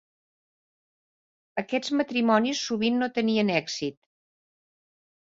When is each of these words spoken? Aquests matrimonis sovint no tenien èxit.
Aquests 1.63 1.93
matrimonis 2.01 2.65
sovint 2.73 3.01
no 3.05 3.13
tenien 3.21 3.55
èxit. 3.63 4.01